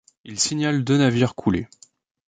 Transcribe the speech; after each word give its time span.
Il 0.23 0.39
signale 0.39 0.83
deux 0.83 0.97
navires 0.97 1.35
coulés. 1.35 1.67